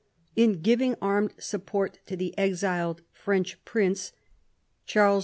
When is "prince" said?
3.65-4.13